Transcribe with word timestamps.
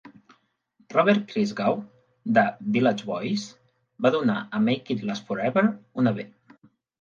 Robert 0.93 1.19
Christgau 1.33 1.75
de 2.37 2.43
"The 2.47 2.71
Village 2.77 3.05
Voice" 3.11 3.45
va 4.07 4.13
donar 4.17 4.39
a 4.41 4.63
"Make 4.71 4.97
It 4.97 5.05
Last 5.11 5.29
Forever" 5.31 5.67
una 6.05 6.17
"B". 6.19 6.27